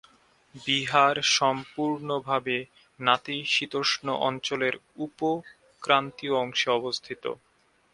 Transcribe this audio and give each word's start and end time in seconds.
বিহার 0.55 1.15
সম্পূর্ণভাবে 1.37 2.57
নাতিশীতোষ্ণ 2.99 4.05
অঞ্চলের 4.21 4.75
উপ 4.97 5.19
-ক্রান্তীয় 5.81 6.35
অংশে 6.37 6.69
অবস্থিত। 6.71 7.23